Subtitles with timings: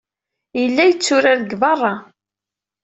[0.59, 1.93] Yella yetturar deg beṛṛa.